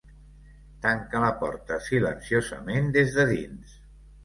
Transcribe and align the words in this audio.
Tanca 0.85 1.21
la 1.25 1.29
porta 1.43 1.79
silenciosament 1.89 2.91
des 2.99 3.15
de 3.21 3.29
dins. 3.37 3.79